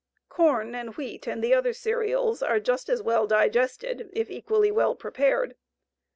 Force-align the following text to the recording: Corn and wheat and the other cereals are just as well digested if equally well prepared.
Corn 0.29 0.73
and 0.73 0.95
wheat 0.97 1.27
and 1.27 1.43
the 1.43 1.53
other 1.53 1.73
cereals 1.73 2.41
are 2.41 2.59
just 2.59 2.89
as 2.89 3.03
well 3.03 3.27
digested 3.27 4.09
if 4.13 4.31
equally 4.31 4.71
well 4.71 4.95
prepared. 4.95 5.53